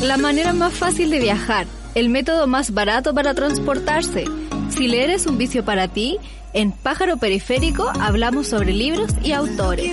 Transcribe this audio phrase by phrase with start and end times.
[0.00, 4.24] La manera más fácil de viajar, el método más barato para transportarse.
[4.70, 6.16] Si leer es un vicio para ti,
[6.54, 9.84] en Pájaro Periférico hablamos sobre libros y autores.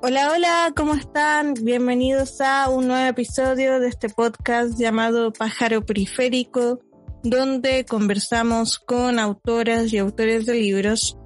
[0.00, 1.54] Hola, hola, ¿cómo están?
[1.60, 6.80] Bienvenidos a un nuevo episodio de este podcast llamado Pájaro Periférico,
[7.22, 11.16] donde conversamos con autoras y autores de libros.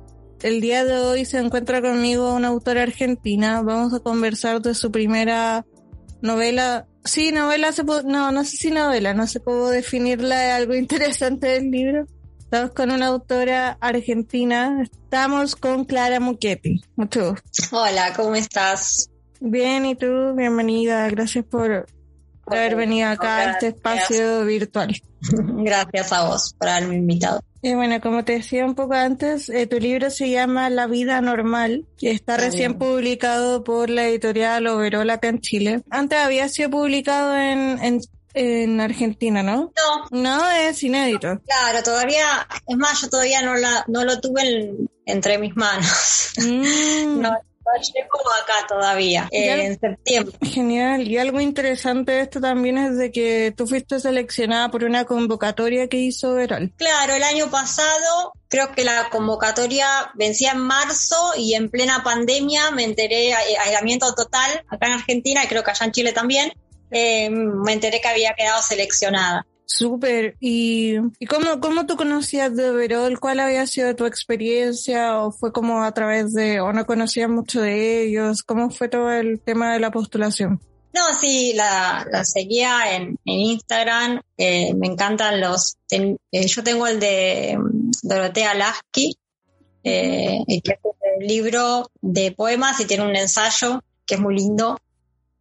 [0.43, 3.63] El día de hoy se encuentra conmigo una autora argentina.
[3.63, 5.65] Vamos a conversar de su primera
[6.21, 6.87] novela.
[7.05, 11.71] Sí, novela, se no, no sé si novela, no sé cómo definirla, algo interesante del
[11.71, 12.07] libro.
[12.39, 14.83] Estamos con una autora argentina.
[14.83, 16.83] Estamos con Clara Muchetti.
[16.97, 17.77] Mucho gusto.
[17.77, 19.09] Hola, ¿cómo estás?
[19.41, 20.35] Bien, ¿y tú?
[20.37, 21.09] Bienvenida.
[21.09, 21.87] Gracias por,
[22.53, 25.01] haber venido acá a este espacio virtual.
[25.21, 27.41] Gracias a vos por haberme invitado.
[27.65, 31.21] Y bueno, como te decía un poco antes, eh, tu libro se llama La vida
[31.21, 35.83] normal y está recién publicado por la editorial Overol acá en Chile.
[35.89, 38.01] Antes había sido publicado en, en
[38.35, 39.73] en Argentina, ¿no?
[40.11, 40.23] No.
[40.23, 41.41] No, es inédito.
[41.47, 44.75] Claro, todavía, es más, yo todavía no, la, no lo tuve
[45.07, 46.33] entre mis manos.
[46.43, 47.21] Mm.
[47.21, 47.31] no,
[48.09, 50.37] como acá todavía, en septiembre.
[50.43, 51.09] Genial.
[51.09, 55.89] Y algo interesante de esto también es de que tú fuiste seleccionada por una convocatoria
[55.89, 56.73] que hizo Veral.
[56.77, 62.71] Claro, el año pasado creo que la convocatoria vencía en marzo y en plena pandemia
[62.71, 63.35] me enteré, eh,
[63.65, 66.53] aislamiento total acá en Argentina y creo que allá en Chile también.
[66.95, 69.47] Eh, me enteré que había quedado seleccionada.
[69.75, 70.37] Súper.
[70.39, 73.19] ¿Y, y cómo, cómo tú conocías de Verol?
[73.19, 75.19] ¿Cuál había sido tu experiencia?
[75.23, 78.43] ¿O fue como a través de, o no conocías mucho de ellos?
[78.43, 80.61] ¿Cómo fue todo el tema de la postulación?
[80.93, 84.21] No, sí, la, la seguía en, en Instagram.
[84.37, 85.79] Eh, me encantan los.
[85.91, 86.17] eh,
[86.47, 89.17] yo tengo el de mm, Dorotea Lasky,
[89.85, 94.77] eh, que es un libro de poemas y tiene un ensayo que es muy lindo.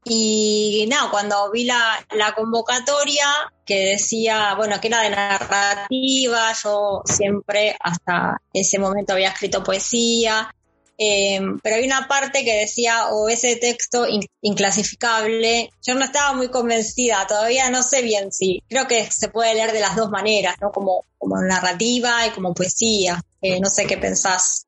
[0.04, 3.28] Y nada, cuando vi la, la, convocatoria
[3.66, 10.52] que decía, bueno, que era de narrativa, yo siempre hasta ese momento había escrito poesía,
[10.98, 16.34] eh, pero hay una parte que decía, o ese texto in, inclasificable, yo no estaba
[16.34, 20.10] muy convencida, todavía no sé bien si, creo que se puede leer de las dos
[20.10, 20.72] maneras, ¿no?
[20.72, 24.66] Como, como narrativa y como poesía, eh, no sé qué pensás.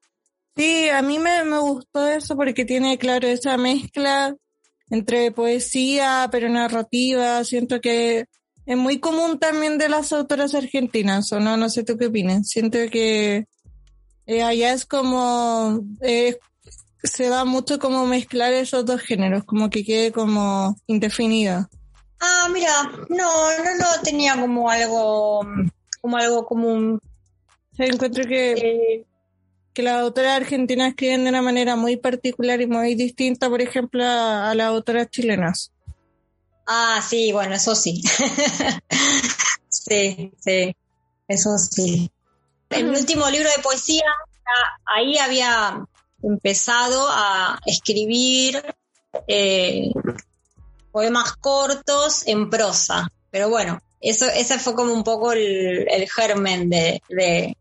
[0.56, 4.36] Sí, a mí me, me gustó eso porque tiene, claro, esa mezcla
[4.90, 7.44] entre poesía, pero narrativa.
[7.44, 8.26] Siento que
[8.66, 12.48] es muy común también de las autoras argentinas, o no, no sé tú qué opinas.
[12.48, 13.46] Siento que
[14.26, 16.38] eh, allá es como, eh,
[17.04, 21.70] se da mucho como mezclar esos dos géneros, como que quede como indefinida.
[22.20, 25.46] Ah, mira, no, no lo tenía como algo,
[26.00, 27.00] como algo común.
[27.78, 28.52] Encuentro que...
[28.54, 29.06] Eh,
[29.74, 34.04] que las autoras argentinas escriben de una manera muy particular y muy distinta, por ejemplo,
[34.06, 35.72] a, a las autoras chilenas.
[36.66, 38.02] Ah, sí, bueno, eso sí.
[39.70, 40.76] sí, sí,
[41.28, 42.10] eso sí.
[42.70, 44.06] El último libro de poesía,
[44.86, 45.86] ahí había
[46.22, 48.64] empezado a escribir
[49.28, 49.92] eh,
[50.92, 56.70] poemas cortos en prosa, pero bueno, eso, ese fue como un poco el, el germen
[56.70, 57.58] de, de,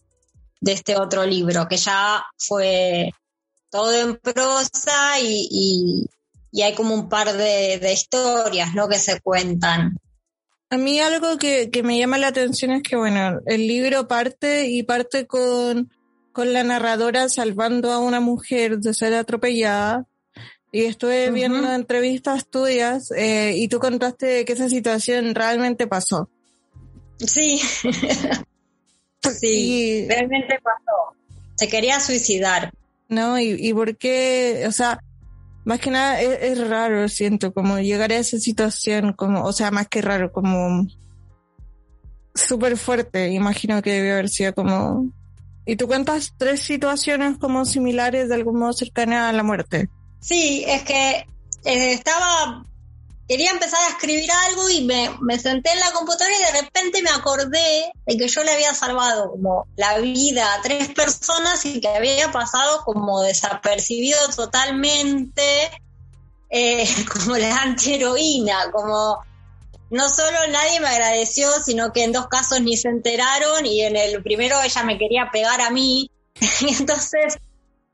[0.63, 3.13] de este otro libro, que ya fue
[3.69, 6.07] todo en prosa y, y,
[6.53, 8.89] y hay como un par de, de, historias, ¿no?
[8.89, 9.99] Que se cuentan.
[10.71, 14.69] A mí algo que, que, me llama la atención es que, bueno, el libro parte
[14.69, 15.91] y parte con,
[16.33, 20.07] con la narradora salvando a una mujer de ser atropellada.
[20.71, 21.35] Y estuve uh -huh.
[21.35, 26.31] viendo entrevistas tuyas eh, y tú contaste que esa situación realmente pasó.
[27.19, 27.61] Sí.
[29.31, 31.17] Sí, realmente pasó.
[31.55, 32.73] Se quería suicidar.
[33.09, 34.99] No, y, y por qué, o sea,
[35.65, 39.71] más que nada es, es, raro, siento, como llegar a esa situación, como, o sea,
[39.71, 40.87] más que raro, como
[42.35, 45.13] súper fuerte, imagino que debió haber sido como...
[45.65, 49.89] Y tú cuentas tres situaciones como similares, de algún modo cercanas a la muerte.
[50.19, 51.27] Sí, es que
[51.65, 52.65] eh, estaba
[53.33, 57.09] quería empezar a escribir algo y me, senté en la computadora y de repente me
[57.09, 61.89] acordé de que yo le había salvado como la vida a tres personas y que
[61.89, 65.43] había pasado como desapercibido totalmente
[66.51, 69.25] eh, como la antiheroína, como
[69.89, 73.97] no solo nadie me agradeció, sino que en dos casos ni se enteraron y en
[73.97, 76.11] el primero ella me quería pegar a mí.
[76.61, 77.39] y entonces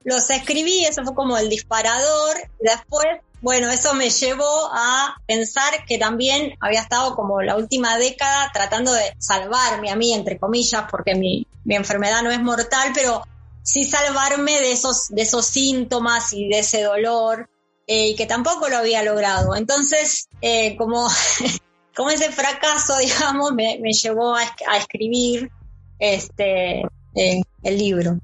[0.02, 2.36] los escribí, eso fue como el disparador.
[2.58, 3.06] Después,
[3.40, 8.92] bueno, eso me llevó a pensar que también había estado como la última década tratando
[8.92, 13.22] de salvarme a mí, entre comillas, porque mi, mi enfermedad no es mortal, pero
[13.62, 17.48] sí salvarme de esos, de esos síntomas y de ese dolor,
[17.86, 19.54] eh, y que tampoco lo había logrado.
[19.54, 21.08] Entonces, eh, como,
[21.96, 25.50] como ese fracaso, digamos, me, me llevó a, a, escribir
[25.98, 26.82] este,
[27.14, 28.18] eh, el libro.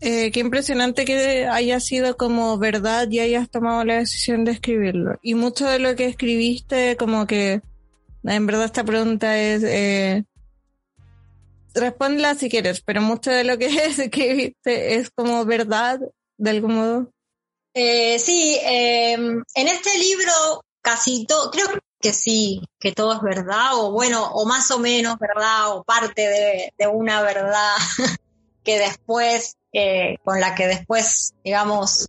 [0.00, 5.18] Eh, qué impresionante que haya sido como verdad y hayas tomado la decisión de escribirlo.
[5.22, 7.62] Y mucho de lo que escribiste, como que,
[8.24, 10.24] en verdad esta pregunta es, eh,
[11.74, 13.66] respóndela si quieres, pero mucho de lo que
[13.98, 16.00] escribiste es como verdad,
[16.36, 17.10] de algún modo.
[17.74, 21.66] Eh, sí, eh, en este libro casi todo, creo
[21.98, 26.28] que sí, que todo es verdad, o bueno, o más o menos verdad, o parte
[26.28, 27.74] de, de una verdad
[28.64, 32.08] que después eh, con la que después, digamos,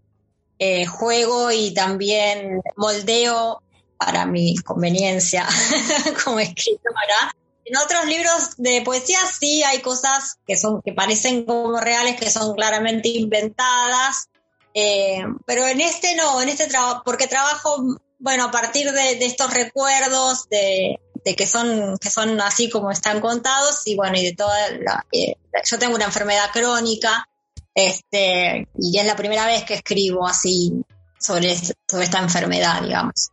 [0.59, 3.63] eh, juego y también moldeo
[3.97, 5.47] para mi conveniencia
[6.23, 7.35] como escritora.
[7.65, 12.29] En otros libros de poesía sí hay cosas que son que parecen como reales, que
[12.29, 14.29] son claramente inventadas,
[14.75, 17.83] eh, pero en este no, en este trabajo, porque trabajo,
[18.19, 22.91] bueno, a partir de, de estos recuerdos, de, de, que son que son así como
[22.91, 25.35] están contados y bueno, y de toda la, eh,
[25.65, 27.27] yo tengo una enfermedad crónica
[27.75, 30.71] este, y es la primera vez que escribo así
[31.19, 33.31] sobre, sobre esta enfermedad, digamos.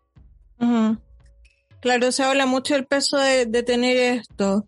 [1.80, 4.66] Claro, se habla mucho del peso de, tener esto.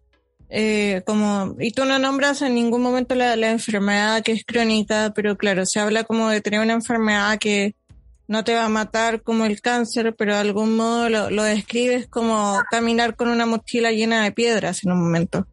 [0.49, 5.37] Eh, como, y tú no nombras en ningún momento la, enfermedad que es crónica, pero
[5.37, 7.75] claro, se habla como de tener una enfermedad que
[8.27, 12.07] no te va a matar como el cáncer, pero de algún modo lo, lo describes
[12.09, 15.47] como caminar con una mochila llena de piedras en un momento.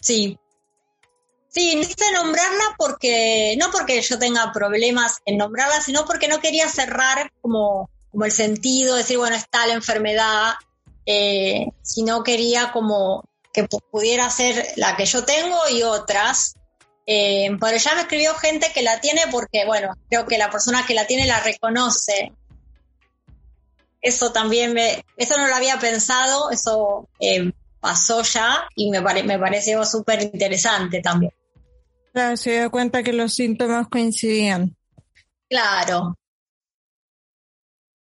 [0.00, 0.38] Sí,
[1.52, 6.66] Sí, necesito nombrarla porque, no porque yo tenga problemas en nombrarla, sino porque no quería
[6.66, 10.54] cerrar como, como el sentido, decir, bueno, está la enfermedad,
[11.04, 16.54] eh, sino quería como que pudiera ser la que yo tengo y otras.
[17.06, 20.84] Eh, pero ya me escribió gente que la tiene porque, bueno, creo que la persona
[20.86, 22.32] que la tiene la reconoce.
[24.00, 29.38] Eso también me, eso no lo había pensado, eso eh, pasó ya y me, me
[29.38, 31.32] pareció súper interesante también.
[32.12, 34.76] Claro, se dio cuenta que los síntomas coincidían.
[35.48, 36.16] Claro.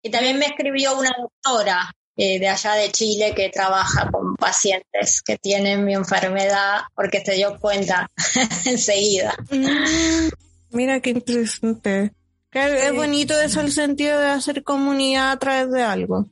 [0.01, 5.21] Y también me escribió una doctora eh, de allá de Chile que trabaja con pacientes
[5.21, 8.09] que tienen mi enfermedad porque se dio cuenta
[8.65, 9.33] enseguida.
[9.49, 10.29] Mm,
[10.71, 12.11] mira qué interesante.
[12.51, 16.27] Es bonito eso el sentido de hacer comunidad a través de algo.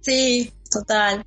[0.00, 1.24] Sí, total.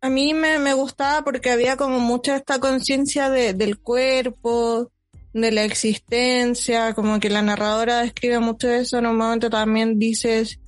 [0.00, 4.90] A mí me, me gustaba porque había como mucha esta conciencia de, del cuerpo,
[5.32, 10.59] de la existencia, como que la narradora describe mucho eso, en un momento también dices,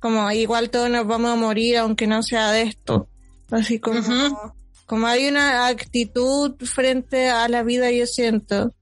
[0.00, 3.08] como igual todos nos vamos a morir aunque no sea de esto.
[3.50, 4.54] Así como,
[4.86, 8.72] como hay una actitud frente a la vida, yo siento.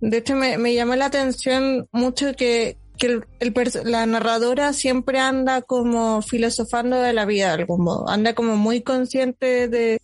[0.00, 5.62] De hecho, me, me llamó la atención mucho que, que el, la narradora siempre anda
[5.62, 9.98] como filosofando de la vida de algún modo, anda como muy consciente de,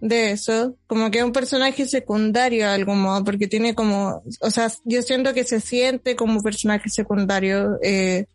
[0.00, 4.50] de eso, como que es un personaje secundario de algún modo, porque tiene como, o
[4.50, 8.26] sea, yo siento que se siente como personaje secundario, eh,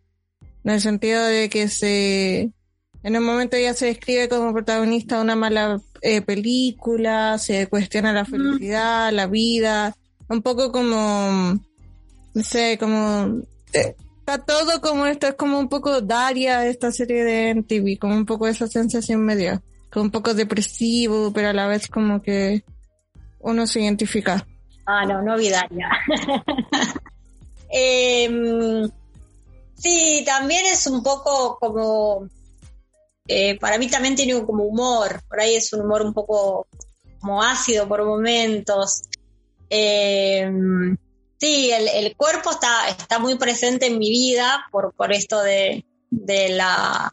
[0.64, 2.52] en el sentido de que se,
[3.04, 8.14] en un momento ella se describe como protagonista de una mala eh, película, se cuestiona
[8.14, 9.96] la felicidad, la vida,
[10.30, 11.60] un poco como,
[12.34, 13.42] no sé, como
[13.74, 18.26] está todo como esto, es como un poco Daria, esta serie de MTV, como un
[18.26, 22.64] poco esa sensación media, como un poco depresivo, pero a la vez como que
[23.40, 24.46] uno se identifica.
[24.86, 25.90] Ah, no, no vi Daria.
[27.74, 28.90] Em,
[29.82, 32.28] sí, también es un poco como,
[33.28, 36.68] eh, para mí también tiene como humor, por ahí es un humor un poco
[37.20, 39.04] como ácido por momentos.
[39.70, 40.50] Eh,
[41.42, 47.12] Sí, el, cuerpo está, está muy presente en mi vida por, por esto de, la,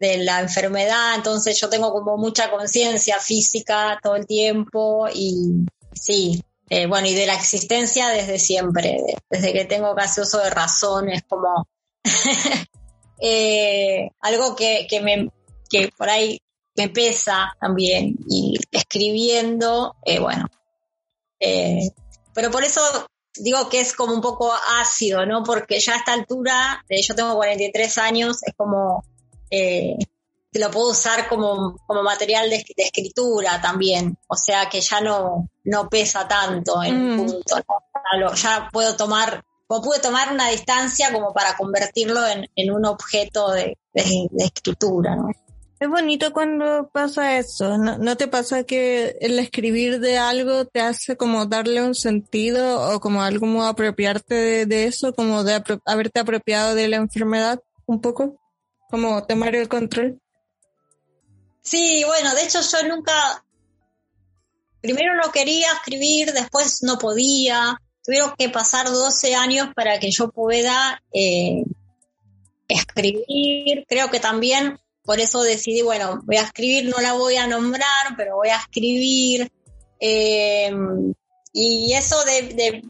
[0.00, 6.42] de la enfermedad, entonces yo tengo como mucha conciencia física todo el tiempo y sí,
[6.68, 8.98] eh, bueno, y de la existencia desde siempre,
[9.30, 11.68] desde que tengo casi uso de razón, es como
[13.20, 15.30] eh, algo que, que, me,
[15.70, 16.40] que por ahí
[16.76, 20.46] me pesa también y escribiendo, eh, bueno,
[22.34, 22.80] pero por eso
[23.36, 25.44] digo que es como un poco ácido, ¿no?
[25.44, 29.04] Porque ya a esta altura, yo tengo 43 años, es como,
[30.58, 35.88] lo puedo usar como, como material de, escritura también, o sea que ya no, no
[35.88, 37.16] pesa tanto en mm.
[37.16, 37.56] punto,
[38.34, 43.50] ya puedo tomar, como pude tomar una distancia como para convertirlo en, en un objeto
[43.50, 45.30] de, de escritura, ¿no?
[45.78, 47.76] Es bonito cuando pasa eso.
[47.76, 53.00] ¿No, te pasa que el escribir de algo te hace como darle un sentido o
[53.00, 58.40] como algo como apropiarte de, eso, como de haberte apropiado de la enfermedad un poco?
[58.88, 60.18] Como tomar el control.
[61.66, 63.44] Sí, bueno, de hecho yo nunca,
[64.80, 67.76] primero no quería escribir, después no podía.
[68.04, 71.64] Tuvieron que pasar 12 años para que yo pueda eh,
[72.68, 73.84] escribir.
[73.88, 78.14] Creo que también por eso decidí, bueno, voy a escribir, no la voy a nombrar,
[78.16, 79.50] pero voy a escribir.
[79.98, 80.70] Eh,
[81.52, 82.80] y eso de,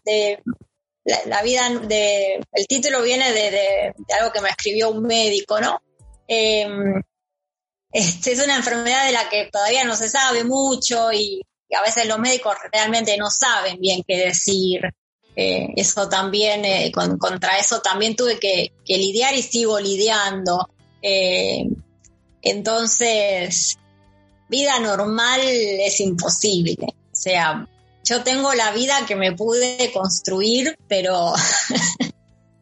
[1.24, 5.80] la, vida, de, el título viene de, algo que me escribió un médico, ¿no?
[6.28, 6.68] Eh,
[7.96, 11.40] este, es una enfermedad de la que todavía no se sabe mucho y,
[11.76, 14.82] a veces los médicos realmente no saben bien qué decir.
[15.34, 16.62] Eh, eso también,
[17.18, 20.68] contra eso también tuve que, lidiar y sigo lidiando.
[22.40, 23.78] Entonces,
[24.48, 26.86] vida normal es imposible.
[26.86, 27.66] O sea,
[28.04, 31.32] yo tengo la vida que me pude construir, pero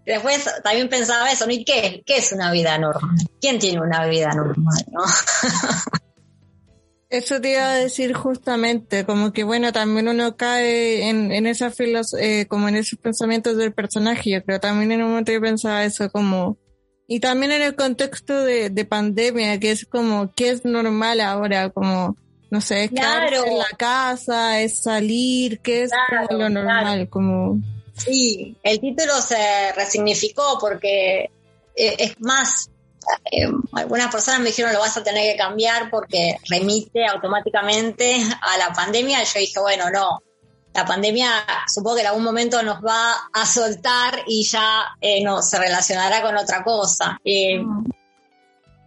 [0.05, 2.03] después también pensaba eso, ¿y qué?
[2.05, 3.17] ¿Qué es una vida normal?
[3.41, 4.85] ¿Quién tiene una vida normal?
[4.93, 5.03] ¿no?
[7.15, 11.73] Eso te iba a decir justamente, como que bueno, también uno cae en, en esa
[12.19, 15.85] eh, como en esos pensamientos del personaje, yo creo, también en un momento yo pensaba
[15.85, 16.59] eso como,
[17.07, 21.71] y también en el contexto de, pandemia, que es como, ¿qué es normal ahora?
[21.71, 22.17] Como,
[22.51, 25.93] no sé, es quedarse en la casa, es salir, ¿qué es
[26.31, 27.09] lo normal?
[27.09, 27.61] Como...
[27.97, 31.31] Sí, el título se resignificó porque
[31.77, 32.71] eh, es más,
[33.31, 38.59] eh, algunas personas me dijeron lo vas a tener que cambiar porque remite automáticamente a
[38.59, 39.23] la pandemia.
[39.23, 40.21] Y yo dije, bueno, no,
[40.75, 45.41] la pandemia supongo que en algún momento nos va a soltar y ya eh, no,
[45.41, 47.21] se relacionará con otra cosa.
[47.25, 47.61] Eh,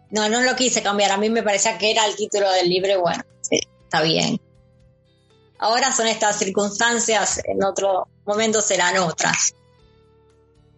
[0.10, 1.12] no, no lo quise cambiar.
[1.12, 4.38] A mí me parecía que era el título del libro y bueno, está bien.
[5.60, 9.54] Ahora son estas circunstancias, en otro momento serán otras.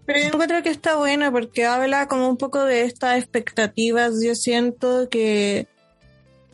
[0.05, 4.13] Pero yo encuentro que está buena porque habla como un poco de estas expectativas.
[4.24, 5.67] Yo siento que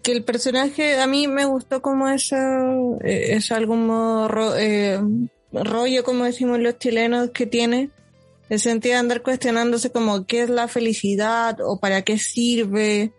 [0.05, 2.17] que el personaje a mí me gustó como eh,
[3.03, 3.89] es algún
[4.55, 5.00] eh,
[5.51, 7.89] rollo, como decimos los chilenos, que tiene.
[8.48, 13.13] El sentido de andar cuestionándose como qué es la felicidad o para qué sirve.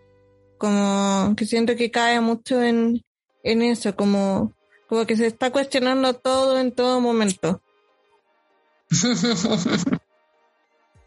[0.57, 3.03] Como que siento que cae mucho en,
[3.43, 4.53] en eso, como,
[4.87, 7.61] como que se está cuestionando todo en todo momento.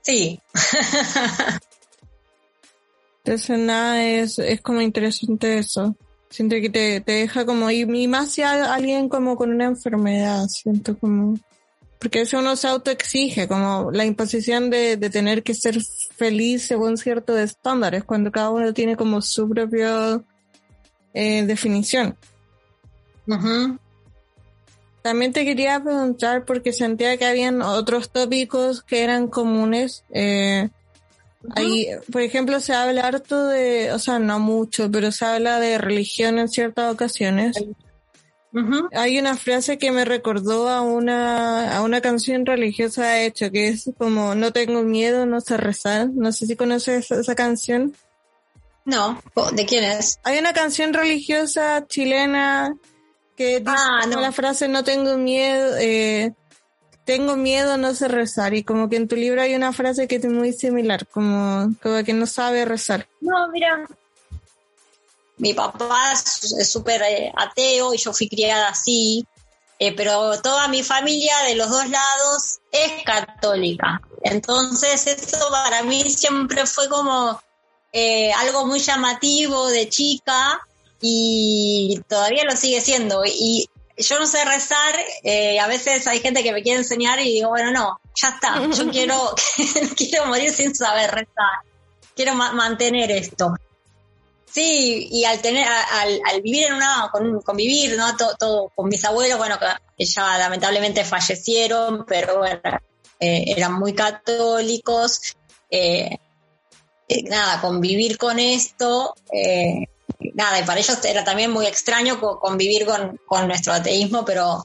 [0.03, 0.41] Sí.
[3.25, 5.95] Entonces nada, es, es como interesante eso.
[6.31, 10.97] Siento que te, te deja como, y, más si alguien como con una enfermedad, siento
[10.99, 11.39] como,
[11.99, 15.79] porque eso uno se autoexige, como la imposición de, de tener que ser
[16.17, 20.23] feliz según ciertos estándares, cuando cada uno tiene como su propia
[21.13, 22.17] eh, definición.
[25.03, 30.69] También te quería preguntar, porque sentía que habían otros tópicos que eran comunes, eh,
[31.57, 35.79] Ahí, por ejemplo, se habla harto de, o sea, no mucho, pero se habla de
[35.79, 37.57] religión en ciertas ocasiones.
[38.93, 43.69] Hay una frase que me recordó a una, a una canción religiosa de hecho, que
[43.69, 46.11] es como, no tengo miedo, no sé rezar.
[46.13, 47.95] No sé si conoces esa, canción.
[48.85, 49.23] No,
[49.53, 50.19] ¿de quién es?
[50.25, 52.75] Hay una canción religiosa chilena
[53.37, 56.35] que dice ah, la frase no tengo miedo, eh,
[57.05, 58.55] tengo miedo, no sé rezar.
[58.55, 62.05] Y como que en tu libro hay una frase que es muy similar, como, como
[62.05, 63.09] que no sabe rezar.
[63.21, 63.87] No, mira,
[65.39, 69.27] mi papá es súper eh, ateo y yo fui criada así,
[69.79, 74.03] eh, pero toda mi familia de los dos lados es católica.
[74.23, 77.41] Entonces eso para mí siempre fue como
[77.93, 80.61] eh, algo muy llamativo de chica
[81.01, 83.23] y todavía lo sigue siendo.
[83.25, 87.33] Y yo no sé rezar, eh, a veces hay gente que me quiere enseñar y
[87.33, 89.35] digo, bueno, no, ya está, yo quiero,
[89.97, 91.61] quiero morir sin saber rezar,
[92.15, 93.55] quiero mantener esto.
[94.47, 98.17] Sí, y al tener, al, al vivir en una, con, convivir, ¿no?
[98.17, 99.57] Todo, con mis abuelos, bueno,
[99.97, 102.61] que ya lamentablemente fallecieron, pero bueno,
[103.21, 105.37] eh, eran muy católicos.
[107.29, 109.15] nada, convivir con esto,
[110.35, 114.65] nada, y para ellos era también muy extraño convivir con, con nuestro ateísmo, pero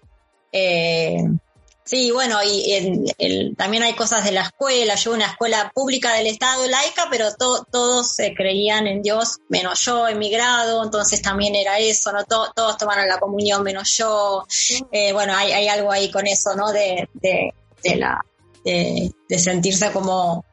[1.85, 4.95] Sí, bueno, y también hay cosas de la escuela.
[4.95, 10.07] Yo una escuela pública del Estado laica, pero todos se creían en Dios, menos yo
[10.07, 12.23] en mi grado, entonces también era eso, ¿no?
[12.23, 14.47] todos tomaron la comunión menos yo.
[14.91, 16.71] Eh, bueno, hay, algo ahí con eso, ¿no?
[16.71, 17.53] De, de,
[17.95, 18.19] la,
[18.63, 20.43] de, sentirse como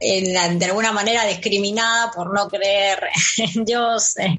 [0.00, 3.00] de alguna manera discriminada por no creer
[3.36, 4.18] en Dios.
[4.18, 4.38] Eh.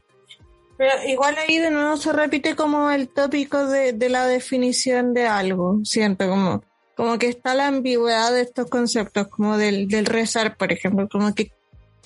[0.78, 5.80] Pero igual ahí de nuevo se repite como el tópico de, la definición de algo,
[5.84, 6.64] siento como,
[6.96, 11.36] como que está la ambigüedad de estos conceptos, como del, del rezar, por ejemplo, como
[11.36, 11.52] que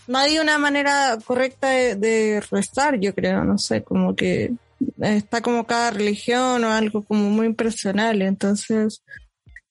[0.08, 4.52] no hay una manera correcta de, rezar, yo creo, no sé, como que
[5.00, 9.04] está como cada religión o algo como muy impersonal, entonces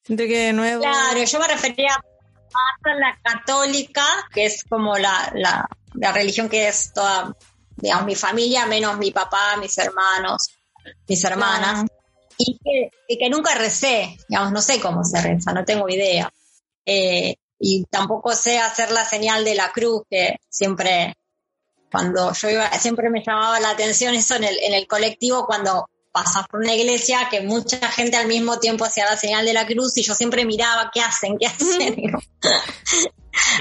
[0.03, 0.81] siento que de nuevo...
[0.81, 1.93] Claro, yo me refería
[2.55, 7.35] más a la católica, que es como la, la, la religión que es toda
[7.77, 10.49] digamos, mi familia, menos mi papá, mis hermanos,
[11.09, 11.85] mis hermanas,
[12.39, 16.33] y, que, nunca recé, digamos, no sé cómo se reza, no tengo idea.
[16.85, 21.15] Eh, y tampoco sé hacer la señal de la cruz, que siempre,
[21.91, 25.89] cuando yo iba, siempre me llamaba la atención eso en el, en el colectivo, cuando
[26.15, 29.67] pasas por una iglesia, que mucha gente al mismo tiempo hacía la señal de la
[29.67, 31.97] cruz y yo siempre miraba qué hacen, qué hacen.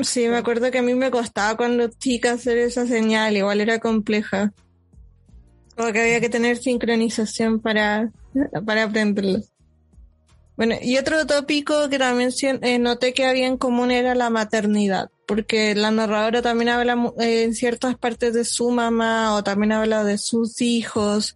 [0.04, 3.80] Sí, me acuerdo que a mí me costaba cuando chica hacer esa señal, igual era
[3.80, 4.54] compleja.
[5.76, 8.12] Como que había que tener sincronización para,
[8.68, 9.40] para aprenderlo.
[10.56, 12.30] Bueno, y otro tópico que también
[12.62, 17.44] eh, noté que había en común era la maternidad, porque la narradora también habla eh,
[17.44, 21.36] en ciertas partes de su mamá o también habla de sus hijos,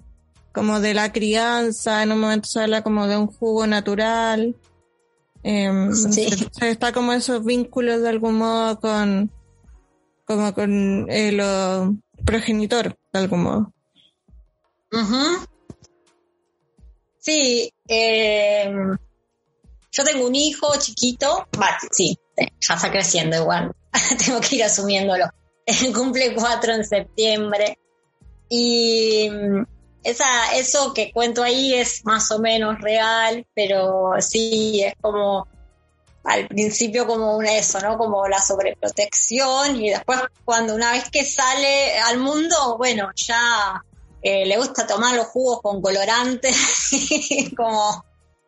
[0.58, 4.56] como de la crianza, en un momento se habla como de un jugo natural.
[5.44, 5.70] Eh,
[6.62, 9.32] Está como esos vínculos de algún modo con,
[10.26, 11.40] como con el
[12.26, 13.74] progenitor, de algún modo.
[17.20, 18.98] Sí, em,
[19.92, 21.48] yo tengo un hijo chiquito,
[21.92, 23.76] sí, ya está creciendo igual,
[24.26, 25.26] tengo que ir asumiéndolo.
[25.94, 27.78] Cumple cuatro en septiembre
[28.50, 29.30] y
[30.08, 35.48] esa, eso que cuento ahí es más o menos real, pero sí, es como
[36.24, 37.98] al principio como un eso, ¿no?
[37.98, 43.84] Como la sobreprotección y después cuando una vez que sale al mundo, bueno, ya
[44.22, 46.56] eh, le gusta tomar los jugos con colorantes,
[47.58, 48.06] como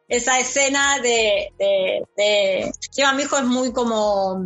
[0.07, 2.71] esa escena de, de, de...
[3.15, 4.45] mi hijo es muy como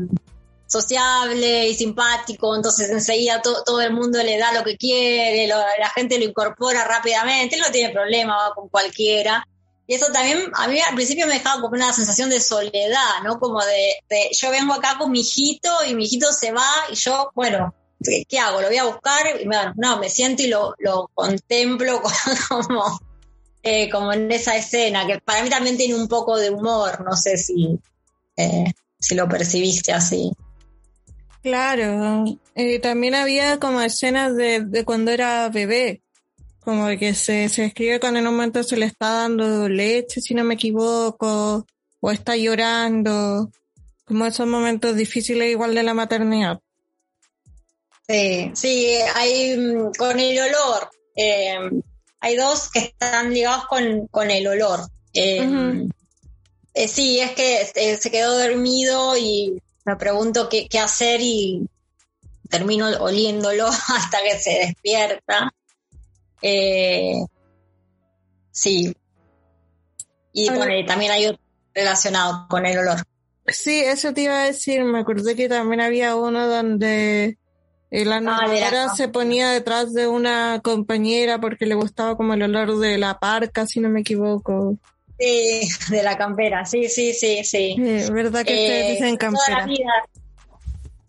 [0.74, 6.18] sociable y simpático, entonces enseguida todo el mundo le da lo que quiere, la gente
[6.18, 9.48] lo incorpora rápidamente, él no tiene problema con cualquiera.
[9.86, 13.40] Y eso también a mí al principio me dejaba como una sensación de soledad, ¿no?
[13.40, 17.30] Como de, yo vengo acá con mi hijito y mi hijito se va y yo,
[17.36, 17.76] bueno,
[18.28, 18.62] ¿qué hago?
[18.62, 19.42] ¿Lo voy a buscar?
[19.42, 22.02] Y bueno, no, me siento y lo, lo contemplo
[22.50, 23.00] como,
[23.62, 27.16] eh, como en esa escena, que para mí también tiene un poco de humor, no
[27.16, 27.78] sé si,
[28.38, 30.32] eh, si lo percibiste así.
[31.44, 32.24] Claro,
[32.56, 36.02] eh, también había como escenas de, cuando era bebé,
[36.62, 40.34] como que se, se escribe cuando en un momento se le está dando leche, si
[40.34, 41.68] no me equivoco,
[42.00, 43.52] o está llorando,
[44.06, 46.62] como esos momentos difíciles igual de la maternidad.
[48.08, 51.58] Sí, sí, hay mm, con el olor, eh,
[52.22, 54.80] hay dos que están ligados con, con el olor.
[55.14, 55.90] Eh,
[56.88, 61.68] sí, es que se quedó dormido y me pregunto qué, hacer y
[62.50, 65.52] termino oliéndolo hasta que se despierta.
[66.42, 67.26] Eh,
[68.52, 68.96] sí.
[70.34, 70.48] Y
[70.86, 71.42] también hay otro
[71.74, 73.04] relacionado con el olor.
[73.48, 74.84] Sí, eso te iba a decir.
[74.84, 77.38] Me acordé que también había uno donde
[77.92, 82.98] la narradora se ponía detrás de una compañera porque le gustaba como el olor de
[82.98, 84.78] la parca, si no me equivoco.
[85.24, 87.76] Sí, de la campera, sí, sí, sí, sí.
[87.78, 89.66] ¿Verdad que ustedes eh, dicen campera?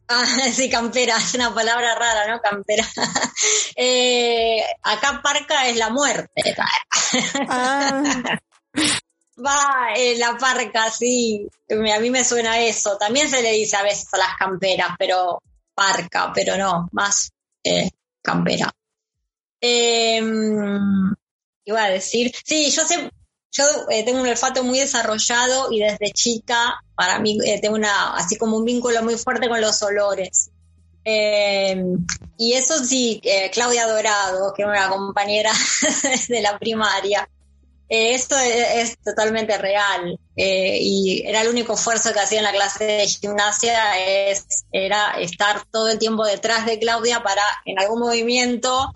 [0.06, 2.40] Ah, sí, campera, es una palabra rara, ¿no?
[2.40, 2.86] Campera.
[3.76, 6.54] Eh, acá parca es la muerte.
[7.48, 8.04] Ah.
[9.44, 11.48] Va, eh, la parca, sí.
[11.68, 12.96] A mí me suena eso.
[12.96, 15.42] También se le dice a veces a las camperas, pero
[15.74, 17.32] parca, pero no, más
[18.22, 18.72] campera.
[19.60, 21.12] Em,
[21.64, 23.10] iba a decir, sí, yo sé,
[23.54, 28.14] yo eh, tengo un olfato muy desarrollado y desde chica, para mí, eh, tengo una,
[28.14, 30.50] así como un vínculo muy fuerte con los olores.
[31.04, 32.04] Em,
[32.36, 35.52] y eso sí, eh, Claudia Dorado, que es una compañera
[36.28, 37.28] de la primaria,
[37.88, 42.52] Eh, esto es, totalmente real eh, y era el único esfuerzo que hacía en la
[42.52, 48.00] clase de gimnasia es, era estar todo el tiempo detrás de Claudia para en algún
[48.00, 48.90] movimiento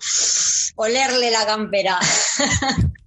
[0.75, 1.99] olerle la campera.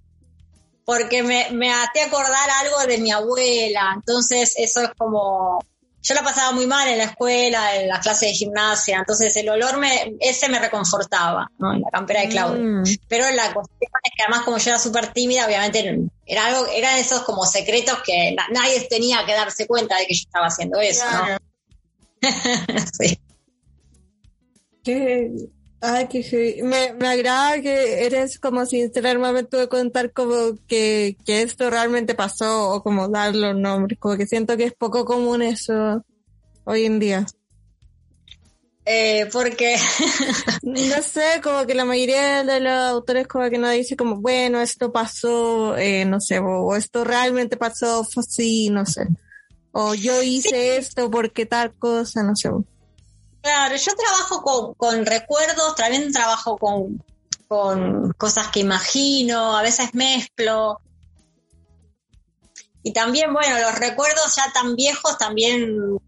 [0.85, 5.59] Porque me, me hacía acordar algo de mi abuela, entonces eso es como
[6.03, 9.47] yo la pasaba muy mal en la escuela, en las clases de gimnasia, entonces el
[9.47, 11.73] olor me, ese me reconfortaba, ¿no?
[11.73, 12.61] En la campera de Claudia.
[12.61, 12.83] Mm.
[13.07, 16.97] Pero la cuestión es que además como yo era súper tímida, obviamente era algo, eran
[16.97, 21.05] esos como secretos que nadie tenía que darse cuenta de que yo estaba haciendo eso,
[21.09, 21.37] ¿no?
[22.99, 23.17] sí.
[25.85, 31.17] Ay, que me, me agrada que eres como sincera al momento de contar como que,
[31.25, 35.03] que esto realmente pasó o como dar los nombres, como que siento que es poco
[35.03, 36.01] común eso
[36.63, 37.25] hoy en día.
[38.85, 39.75] Eh, porque
[40.63, 44.61] no sé, como que la mayoría de los autores como que no dice como, bueno,
[44.61, 49.05] esto pasó, eh, no sé, o, esto realmente pasó, fue así, no sé.
[49.73, 52.47] O yo hice esto porque tal cosa, no sé.
[53.43, 57.03] Claro, yo trabajo con, recuerdos, también trabajo con,
[58.17, 60.79] cosas que imagino, a veces mezclo.
[62.83, 65.99] Y también, bueno, los recuerdos ya tan viejos también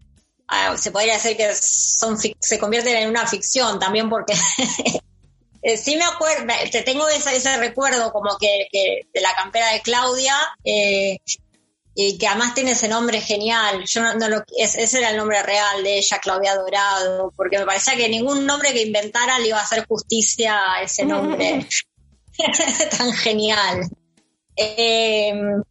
[0.48, 4.32] ah, se podría decir que son se convierten en una ficción también porque
[5.62, 8.68] eh, sí me acuerdo, te tengo ese, recuerdo como que,
[9.12, 11.18] de la campera de Claudia, eh,
[11.98, 13.82] y que además tiene ese nombre genial.
[13.86, 17.96] Yo no, lo, ese era el nombre real de ella, Claudia Dorado, porque me parecía
[17.96, 21.66] que ningún nombre que inventara le iba a hacer justicia a ese nombre
[22.98, 23.88] tan genial.
[24.54, 25.62] Em,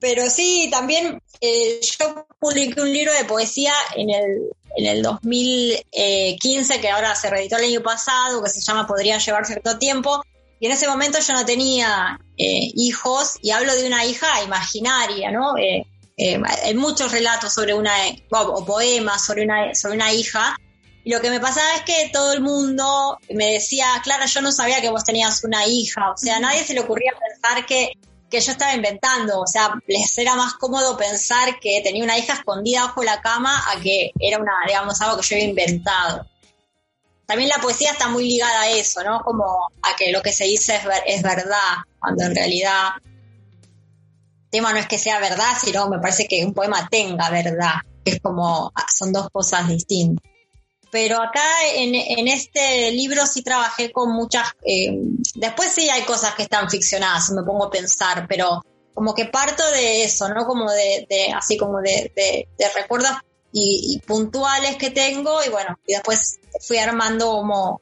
[0.00, 6.80] pero sí, también eh, yo publiqué un libro de poesía en el, en el 2015,
[6.80, 10.22] que ahora se reeditó el año pasado, que se llama Podría llevar cierto tiempo,
[10.58, 15.30] y en ese momento yo no tenía eh, hijos y hablo de una hija imaginaria,
[15.30, 15.56] ¿no?
[15.58, 17.92] Eh, eh, hay muchos relatos sobre una,
[18.30, 20.56] o, poemas sobre una, sobre una hija.
[21.04, 24.50] Y lo que me pasaba es que todo el mundo me decía, Clara, yo no
[24.50, 26.10] sabía que vos tenías una hija.
[26.10, 27.92] O sea, a nadie se le ocurría pensar que,
[28.30, 29.40] que yo estaba inventando.
[29.40, 33.62] O sea, les era más cómodo pensar que tenía una hija escondida bajo la cama
[33.70, 36.26] a que era una, digamos, algo que yo había inventado
[37.26, 39.20] también la poesía está muy ligada a eso, ¿no?
[39.20, 39.44] Como
[39.82, 44.78] a que lo que se dice es, es verdad, cuando en realidad el tema no
[44.78, 49.12] es que sea verdad, sino me parece que un poema tenga verdad, es como, son
[49.12, 50.24] dos cosas distintas.
[50.88, 51.42] Pero acá
[51.74, 54.96] en, este libro sí trabajé con muchas, eh,
[55.34, 58.62] después sí hay cosas que están ficcionadas, me pongo a pensar, pero
[58.94, 60.46] como que parto de eso, ¿no?
[60.46, 63.10] Como de, así como de, de recuerdos
[63.52, 67.80] y, puntuales que tengo y bueno, y después fui armando como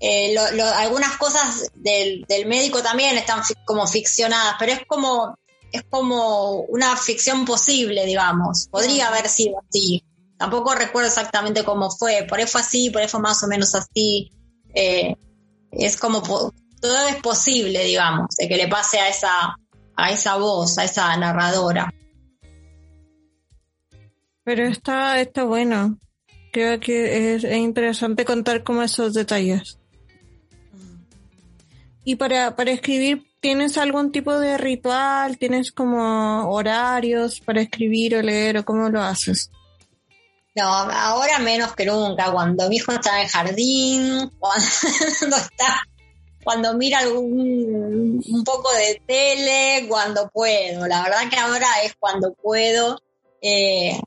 [0.00, 5.36] eh, algunas cosas del, médico también están como ficcionadas, pero es como
[5.72, 8.68] es como una ficción posible, digamos.
[8.70, 10.04] Podría haber sido así.
[10.38, 12.24] Tampoco recuerdo exactamente cómo fue.
[12.28, 14.30] Por eso fue así, por eso fue más o menos así.
[14.72, 15.16] Eh,
[15.72, 19.56] es como todo es posible, digamos, de que le pase a esa
[19.96, 21.92] a esa voz, a esa narradora.
[24.44, 25.98] Pero está, está bueno.
[26.52, 29.78] Creo que es, interesante contar como esos detalles.
[32.04, 35.38] Y para, para escribir, ¿tienes algún tipo de ritual?
[35.38, 39.50] ¿Tienes como horarios para escribir o leer o cómo lo haces?
[40.54, 45.82] No, ahora menos que nunca, cuando mi hijo está en el jardín, cuando está,
[46.44, 50.86] cuando mira algún un poco de tele, cuando puedo.
[50.86, 53.00] La verdad que ahora es cuando puedo.
[53.42, 53.98] Eh,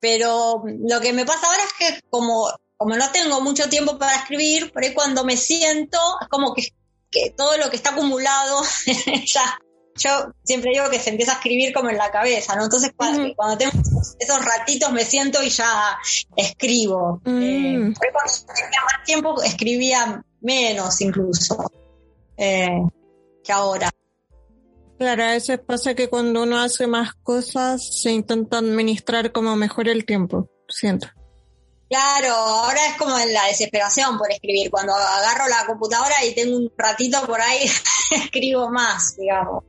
[0.00, 4.16] pero lo que me pasa ahora es que como, como no tengo mucho tiempo para
[4.16, 6.68] escribir, por ahí cuando me siento, es como que,
[7.10, 8.62] que todo lo que está acumulado,
[9.26, 9.58] ya,
[9.96, 12.64] yo siempre digo que se empieza a escribir como en la cabeza, ¿no?
[12.64, 13.72] Entonces cuando, cuando tengo
[14.18, 15.98] esos ratitos me siento y ya
[16.36, 17.20] escribo.
[17.24, 17.42] Mm.
[17.42, 21.70] Eh, por ahí cuando tenía más tiempo escribía menos incluso
[22.36, 22.82] eh,
[23.44, 23.90] que ahora.
[25.00, 29.88] Claro, a veces pasa que cuando uno hace más cosas se intenta administrar como mejor
[29.88, 31.08] el tiempo, siento.
[31.88, 34.70] Claro, ahora es como en la desesperación por escribir.
[34.70, 37.64] Cuando agarro la computadora y tengo un ratito por ahí,
[38.10, 39.64] escribo más, digamos.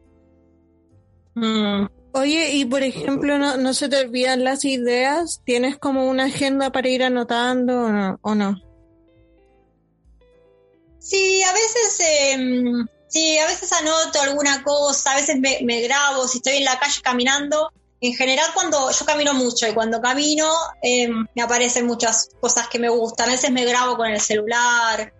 [1.35, 1.85] Mm.
[2.11, 5.41] Oye, y por ejemplo, ¿no, ¿no se te olvidan las ideas?
[5.45, 8.19] ¿Tienes como una agenda para ir anotando o no?
[8.21, 8.57] O no?
[10.99, 11.99] Sí, a veces...
[12.01, 16.79] Eh, Sí, a veces anoto alguna cosa, a veces me, grabo, si estoy en la
[16.79, 17.69] calle caminando.
[17.99, 20.49] En general, cuando yo camino mucho y cuando camino
[20.81, 23.27] em, me aparecen muchas cosas que me gustan.
[23.27, 25.13] A veces me grabo con el celular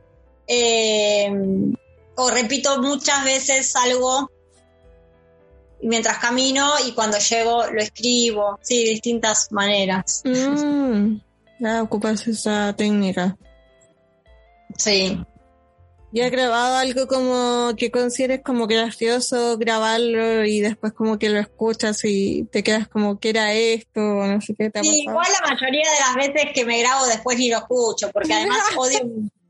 [0.48, 1.74] em,
[2.16, 4.32] o repito muchas veces algo
[5.84, 10.22] mientras camino y cuando llego lo escribo, sí, de distintas maneras.
[10.24, 11.18] Mm,
[11.60, 13.36] ya ocupas esa técnica.
[14.78, 15.22] Sí.
[16.13, 21.39] ¿Y has grabado algo como que consideres como gracioso grabarlo y después como que lo
[21.39, 24.89] escuchas y te quedas como que era esto o no sé qué te ha Sí,
[25.06, 25.12] pasado?
[25.12, 28.60] igual la mayoría de las veces que me grabo después ni lo escucho, porque además
[28.78, 29.00] odio,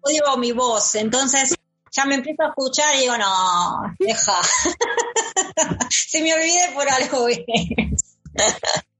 [0.01, 1.55] odio mi voz, entonces
[1.91, 4.39] ya me empiezo a escuchar y digo, no, deja.
[5.89, 7.95] Se me olvide por algo bien.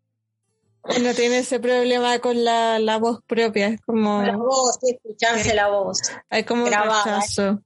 [0.83, 5.67] No tiene ese problema con la, la voz propia, es como La voz, escucharse la
[5.69, 7.03] voz, hay como grabada.
[7.19, 7.61] rechazo.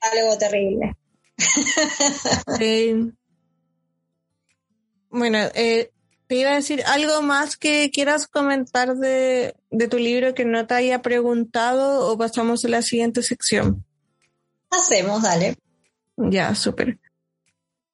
[0.00, 0.96] algo terrible.
[2.58, 3.12] Sí.
[5.10, 5.90] Bueno, eh,
[6.26, 10.66] te iba a decir algo más que quieras comentar de, de tu libro que no
[10.66, 13.84] te haya preguntado o pasamos a la siguiente sección.
[14.70, 15.56] Hacemos, dale.
[16.16, 16.98] Ya, súper.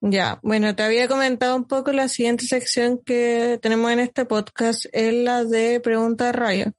[0.01, 4.87] Ya, bueno, te había comentado un poco la siguiente sección que tenemos en este podcast,
[4.93, 6.73] es la de preguntas raya.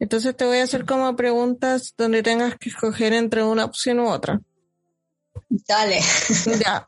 [0.00, 4.08] Entonces te voy a hacer como preguntas donde tengas que escoger entre una opción u
[4.08, 4.40] otra.
[5.48, 6.00] Dale.
[6.60, 6.86] Ya.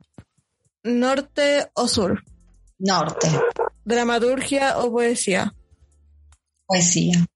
[0.83, 2.23] Norte o sur.
[2.79, 3.29] Norte.
[3.85, 5.55] Dramaturgia o poesía.
[6.67, 7.27] Poesía.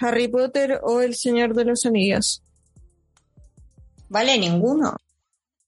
[0.00, 2.42] Harry Potter o El Señor de los Anillos.
[4.08, 4.96] ¿Vale ninguno?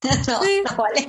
[0.28, 0.62] No, Sí.
[0.64, 1.08] no vale.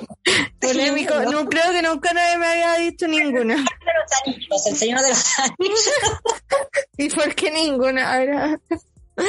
[0.59, 1.15] Polémico.
[1.15, 1.43] Ninguno.
[1.43, 3.55] No creo que nunca nadie me había dicho ninguna.
[3.55, 5.89] de los anillos, el señor de los anillos.
[6.97, 8.13] ¿Y por qué ninguna?
[8.13, 8.59] Ahora.
[9.17, 9.23] No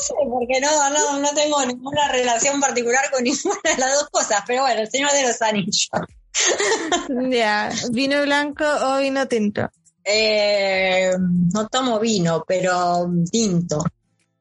[0.00, 4.42] sé, porque no, no, no tengo ninguna relación particular con ninguna de las dos cosas,
[4.46, 5.88] pero bueno, el señor de los anillos.
[7.30, 7.70] Ya.
[7.92, 9.70] ¿Vino blanco o vino tinto?
[10.04, 11.10] Eh,
[11.52, 13.84] no tomo vino, pero tinto.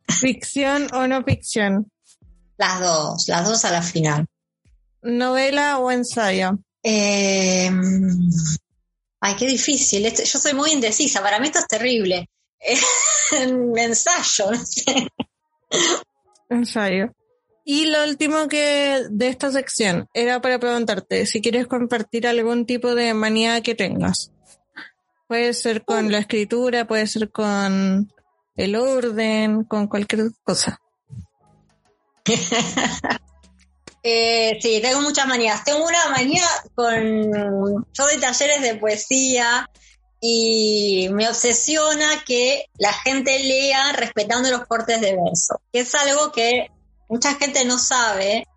[0.08, 1.92] ¿Ficción o no ficción?
[2.58, 4.26] Las dos, las dos a la final.
[5.04, 6.60] ¿Novela o ensayo?
[6.84, 7.70] Eh,
[9.22, 10.06] ay, qué difícil.
[10.06, 11.22] Esto- yo soy muy indecisa.
[11.22, 12.30] Para mí esto es terrible.
[13.32, 15.08] Ensayo, no sé.
[16.50, 17.12] Ensayo.
[17.66, 22.94] Y lo último que de esta sección era para preguntarte si quieres compartir algún tipo
[22.96, 24.32] de manía que tengas.
[25.28, 28.12] Puede ser con la escritura, puede ser con
[28.56, 30.80] el orden, con cualquier cosa.
[34.04, 35.64] Eh, sí, tengo muchas manías.
[35.64, 36.44] Tengo una manía
[36.76, 37.86] con...
[37.94, 39.70] Yo doy talleres de poesía
[40.20, 46.32] y me obsesiona que la gente lea respetando los cortes de verso, que es algo
[46.32, 46.68] que
[47.10, 48.48] mucha gente no sabe.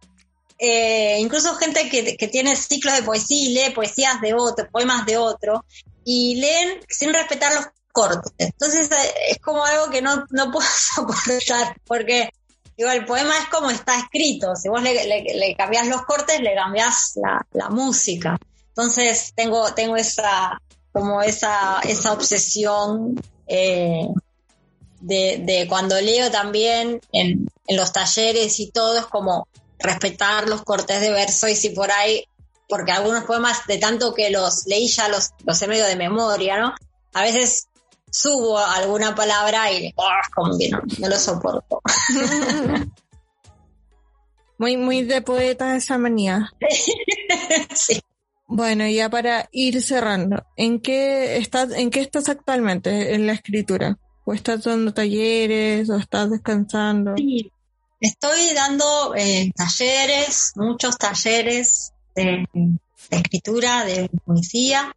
[0.58, 5.06] Eh, incluso gente que, que tiene ciclos de poesía y lee poesías de otro, poemas
[5.06, 5.64] de otro,
[6.04, 8.32] y leen sin respetar los cortes.
[8.38, 12.30] Entonces eh, es como algo que no, no puedo soportar, porque
[12.76, 14.54] Digo, el poema es como está escrito.
[14.54, 17.18] Si vos le, le, le cambiás los cortes, le cambiás
[17.52, 18.38] la, música.
[18.68, 20.60] Entonces tengo, tengo esa,
[20.92, 24.06] como esa, esa obsesión eh,
[25.00, 30.62] de, de, cuando leo también en, en, los talleres y todo, es como respetar los
[30.62, 32.28] cortes de verso y si por ahí,
[32.68, 36.58] porque algunos poemas de tanto que los leí ya los, los sé medio de memoria,
[36.58, 36.74] ¿no?
[37.14, 37.68] A veces
[38.16, 41.82] subo alguna palabra y oh, como que no, no lo soporto.
[44.58, 46.50] Muy, muy de poeta esa manía.
[47.74, 48.00] sí.
[48.46, 53.98] Bueno, ya para ir cerrando, ¿en qué estás, en qué estás actualmente en la escritura?
[54.24, 57.14] ¿O estás dando talleres o estás descansando?
[57.18, 57.52] Sí,
[58.00, 64.90] estoy dando eh, talleres, muchos talleres de, de escritura, de poesía.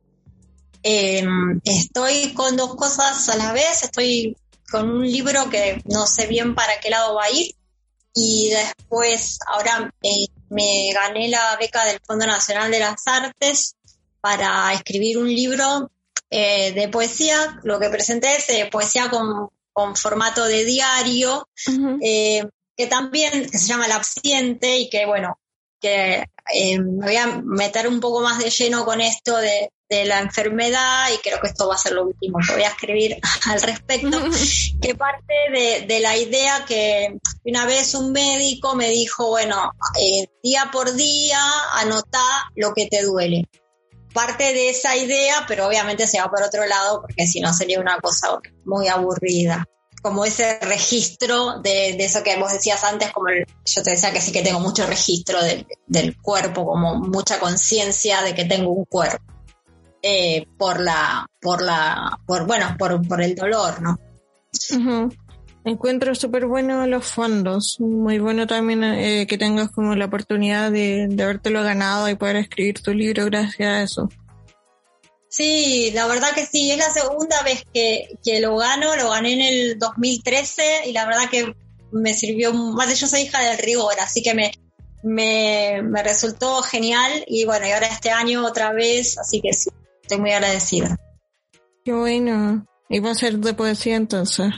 [0.84, 1.26] Eh,
[1.66, 4.36] estoy con dos cosas a la vez, estoy
[4.70, 7.56] con un libro que no sé bien para qué lado va a ir.
[8.14, 13.76] Y después ahora eh, me gané la beca del Fondo Nacional de las Artes
[14.20, 15.92] para escribir un libro
[16.30, 21.72] eh, de poesía, lo que presenté es eh, poesía con, con, formato de diario, uh
[21.72, 22.52] -huh.
[22.76, 25.40] que también que se llama El Absciente y que bueno,
[25.80, 30.20] que me voy a meter un poco más de lleno con esto de, de la
[30.20, 33.62] enfermedad y creo que esto va a ser lo último que voy a escribir al
[33.62, 34.20] respecto,
[34.82, 40.28] que parte de, de, la idea que una vez un médico me dijo, bueno, eh,
[40.44, 41.42] día por día
[41.74, 42.22] anota
[42.56, 43.50] lo que te duele.
[44.14, 47.80] Parte de esa idea, pero obviamente se va por otro lado porque si no sería
[47.80, 49.66] una cosa muy aburrida.
[50.02, 54.14] Como ese registro de, de eso que vos decías antes, como el, yo te decía
[54.14, 58.72] que sí que tengo mucho registro de, del cuerpo, como mucha conciencia de que tengo
[58.72, 59.39] un cuerpo.
[60.02, 64.00] Eh, por la, por la, por, bueno, por, por el dolor, ¿no?
[64.72, 65.18] Uh -huh.
[65.66, 71.08] Encuentro súper bueno los fondos, muy bueno también eh, que tengas como la oportunidad de,
[71.10, 74.10] de habértelo ganado y poder escribir tu libro gracias a eso.
[75.30, 79.34] Sí, la verdad que sí, es la segunda vez que, que lo gano, lo gané
[79.34, 81.54] en el 2013 y la verdad que
[81.92, 84.52] me sirvió, más yo soy hija del rigor, así que me,
[85.04, 89.70] me, me resultó genial y bueno, y ahora este año otra vez, así que sí,
[90.10, 90.98] estoy muy agradecida.
[91.86, 92.66] Qué bueno.
[92.90, 94.52] ¿Y va a ser de poesía entonces?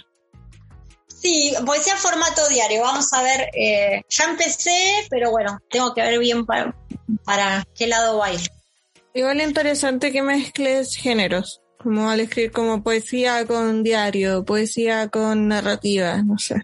[1.22, 2.82] Sí, poesía formato diario.
[2.84, 6.74] Vamos a ver, eh, ya empecé, pero bueno, tengo que ver bien para,
[7.26, 8.50] para qué lado va a ir.
[9.14, 16.24] Igual interesante que mezcles géneros, como al escribir como poesía con diario, poesía con narrativa,
[16.24, 16.62] no sé.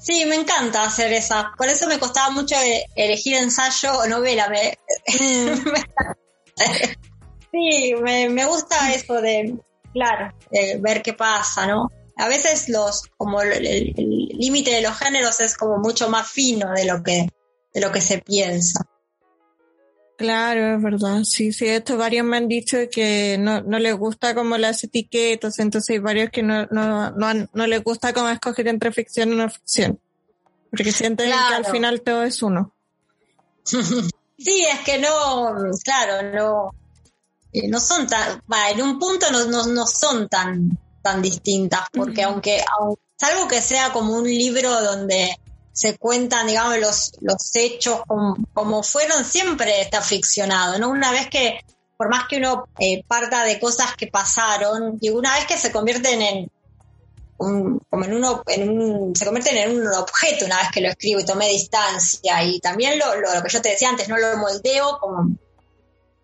[0.00, 1.52] Sí, me encanta hacer esa.
[1.56, 2.56] Por eso me costaba mucho
[2.96, 4.48] elegir ensayo o novela.
[4.48, 4.76] Me,
[5.54, 7.11] mm.
[7.52, 9.56] Sí, me, me, gusta eso de,
[9.92, 10.34] claro,
[10.80, 11.90] ver qué pasa, ¿no?
[12.16, 13.94] A veces los, como el
[14.38, 17.28] límite de los géneros es como mucho más fino de lo que,
[17.72, 18.84] de lo que se piensa.
[20.16, 21.24] Claro, es verdad.
[21.24, 25.58] Sí, sí, esto varios me han dicho que no, no les gusta como las etiquetas,
[25.58, 29.36] entonces hay varios que no, no, no, no les gusta como escoger entre ficción y
[29.36, 29.98] no ficción.
[30.70, 32.72] Porque sienten que al final todo es uno.
[33.64, 36.74] sí, es que no, claro, no,
[37.52, 41.82] eh, no son tan, va, en un punto no, no, no son tan, tan distintas,
[41.92, 45.36] porque aunque, aunque, salvo que sea como un libro donde
[45.72, 50.90] se cuentan, digamos, los, los hechos como, fueron, siempre está ficcionado, ¿no?
[50.90, 51.60] Una vez que,
[51.96, 55.72] por más que uno eh, parta de cosas que pasaron, y una vez que se
[55.72, 56.50] convierten en,
[57.38, 60.88] un, como en uno, en un, se convierten en un objeto una vez que lo
[60.88, 64.36] escribo y tomé distancia, y también lo, lo, que yo te decía antes, no lo
[64.36, 65.34] moldeo como,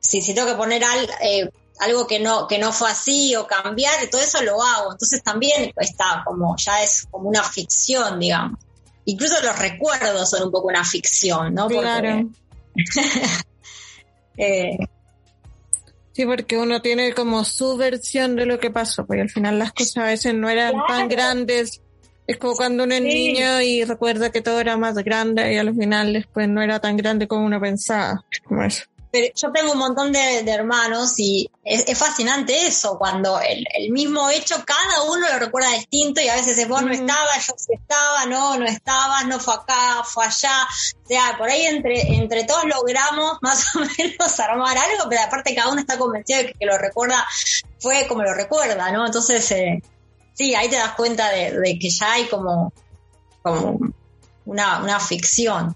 [0.09, 3.47] si, si tengo que poner al, eh, algo que no, que no fue así o
[3.47, 8.59] cambiar, todo eso lo hago, entonces también está como, ya es como una ficción, digamos
[9.09, 11.69] incluso los recuerdos son un poco una ficción, ¿no?
[11.69, 12.31] Claro.
[14.41, 14.79] Eh,
[16.13, 19.73] sí, porque uno tiene como su versión de lo que pasó, porque al final las
[19.73, 21.83] cosas a veces no eran tan grandes.
[22.25, 25.75] Es como cuando uno es niño y recuerda que todo era más grande y al
[25.75, 28.25] final después no era tan grande como uno pensaba.
[28.45, 28.85] Como eso.
[29.11, 34.57] Pero yo tengo un montón de, hermanos y es, fascinante eso, cuando el, mismo hecho,
[34.67, 38.27] cada uno lo recuerda distinto y a veces es vos no estaba, yo sí estaba,
[38.27, 40.67] no, no estabas, no fue acá, fue allá.
[41.05, 45.55] O sea, por ahí entre, entre todos logramos más o menos armar algo, pero aparte
[45.55, 47.27] cada uno está convencido de que, lo recuerda
[47.79, 49.07] fue como lo recuerda, ¿no?
[49.07, 49.83] Entonces, eh,
[50.35, 52.73] sí, ahí te das cuenta de, que ya hay como,
[53.43, 53.79] como
[54.45, 55.75] una, una ficción.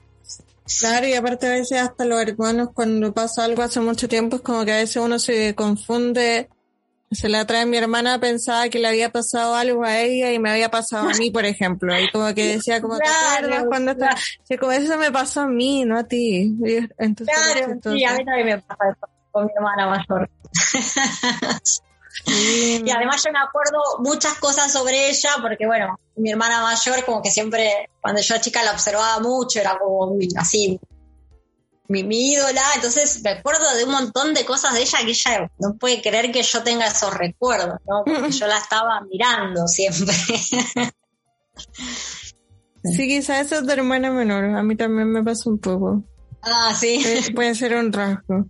[0.81, 4.43] Claro, y aparte a veces hasta los hermanos cuando pasa algo hace mucho tiempo es
[4.43, 6.49] como que a veces uno se confunde.
[7.11, 10.51] Se la trae mi hermana, pensaba que le había pasado algo a ella y me
[10.51, 11.99] había pasado a mí, por ejemplo.
[11.99, 14.17] Y como que decía, como, ¿te acuerdas cuando estaba?
[14.59, 16.55] como eso me pasó a mí, no a ti.
[16.97, 18.97] Entonces, claro, sí, a mí también me pasa
[19.31, 20.31] con mi hermana mayor.
[22.27, 27.23] Y además yo me acuerdo muchas cosas sobre ella, porque bueno, mi hermana mayor como
[27.23, 30.79] que siempre, cuando yo chica la observaba mucho, era como así,
[31.89, 35.51] mi, mi ídola, entonces me acuerdo de un montón de cosas de ella que ella
[35.59, 38.03] no puede creer que yo tenga esos recuerdos, ¿no?
[38.05, 40.15] Porque yo la estaba mirando siempre.
[42.85, 46.03] Sí, quizás eso es de hermana menor, a mí también me pasa un poco.
[46.43, 47.01] Ah, sí.
[47.35, 48.47] Puede, ser un rasgo.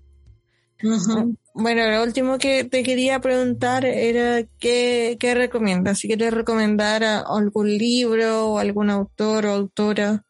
[1.55, 7.77] Bueno, lo último que te quería preguntar era qué, qué recomiendas, si quieres recomendar algún
[7.77, 10.25] libro o algún autor o autora.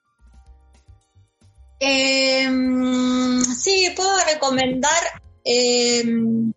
[1.78, 6.52] Em, sí, puedo recomendar em,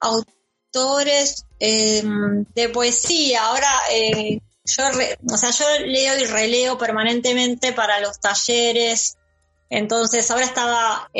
[0.00, 3.46] autores em, de poesía.
[3.46, 4.84] Ahora, eh, yo,
[5.32, 9.16] o sea, yo leo y releo permanentemente para los talleres.
[9.70, 11.10] Entonces, ahora estaba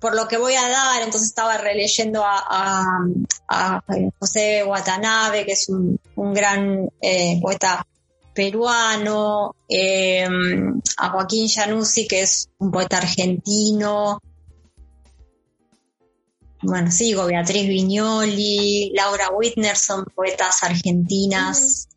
[0.00, 2.98] por, lo que voy a dar, entonces estaba releyendo a,
[4.18, 5.98] José Watanabe, que es un,
[6.32, 7.86] gran eh, poeta
[8.32, 14.20] peruano, em, a Joaquín Januzzi, que es un poeta argentino.
[16.62, 21.88] Bueno, sigo, Beatriz Viñoli, Laura Whitner son poetas argentinas.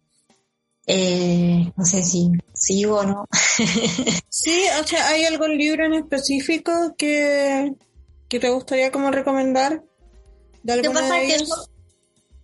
[0.87, 3.27] Eh, no sé si sigo o no.
[4.29, 7.73] sí, o sea, ¿hay algún libro en específico que,
[8.29, 9.83] que te gustaría como recomendar?
[10.63, 11.37] ¿De ¿Qué pasa que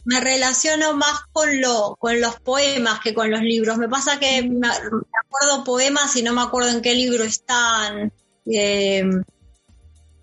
[0.04, 3.78] me relaciono más con lo con los poemas que con los libros.
[3.78, 8.12] Me pasa que me, acuerdo poemas y no me acuerdo en qué libro están.
[8.46, 9.04] Eh,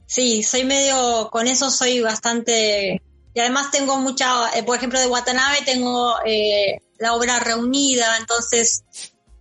[0.07, 3.03] sí, soy medio, con eso soy bastante...
[3.35, 8.84] Y además tengo mucha, eh, por ejemplo, de Watanabe tengo eh, la obra reunida, entonces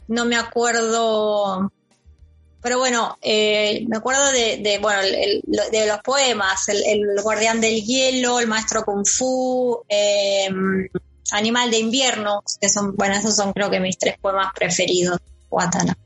[0.08, 1.72] no me acuerdo.
[2.62, 8.48] pero bueno, eh, me acuerdo de, bueno, de los poemas, el, Guardián del Hielo, El
[8.48, 10.50] Maestro Kung Fu, eh,
[11.32, 15.98] Animal de Invierno, que son, bueno, esos son creo que mis tres poemas preferidos, Watana.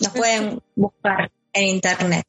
[0.00, 2.26] Los pueden buscar en internet.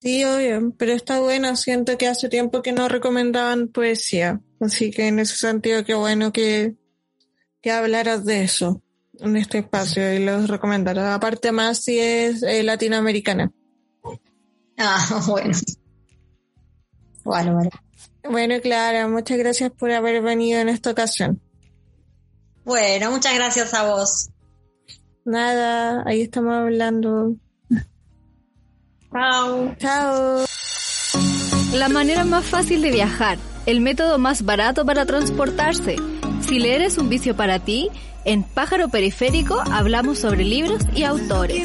[0.00, 5.08] Sí, obvio, pero está bueno, siento que hace tiempo que no recomendaban poesía, así que
[5.08, 6.76] en ese sentido qué bueno que,
[7.60, 8.80] que hablaras de eso
[9.20, 11.00] en este espacio y los recomendaré.
[11.00, 13.50] Aparte más si es eh, latinoamericana.
[14.76, 15.58] Ah, bueno.
[17.24, 17.70] Bueno, bueno.
[18.22, 21.40] Bueno, Clara, muchas gracias por haber venido en esta ocasión.
[22.64, 24.30] Bueno, muchas gracias a vos.
[25.24, 27.34] Nada, ahí estamos hablando.
[29.12, 29.74] Chao.
[29.78, 30.44] Chao.
[31.74, 35.96] La manera más fácil de viajar, el método más barato para transportarse.
[36.40, 37.90] Si leer es un vicio para ti,
[38.24, 41.56] en Pájaro Periférico hablamos sobre libros y autores.